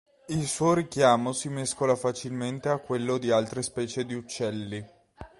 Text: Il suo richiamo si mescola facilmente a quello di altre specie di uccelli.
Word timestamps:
Il 0.29 0.47
suo 0.47 0.73
richiamo 0.73 1.31
si 1.31 1.47
mescola 1.47 1.95
facilmente 1.95 2.69
a 2.69 2.79
quello 2.79 3.19
di 3.19 3.29
altre 3.29 3.61
specie 3.61 4.03
di 4.03 4.15
uccelli. 4.15 4.83